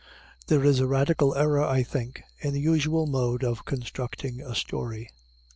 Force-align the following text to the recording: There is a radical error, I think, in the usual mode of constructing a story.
There 0.47 0.63
is 0.65 0.79
a 0.79 0.87
radical 0.87 1.35
error, 1.35 1.61
I 1.61 1.83
think, 1.83 2.23
in 2.39 2.53
the 2.53 2.59
usual 2.59 3.05
mode 3.05 3.43
of 3.43 3.65
constructing 3.65 4.41
a 4.41 4.55
story. 4.55 5.11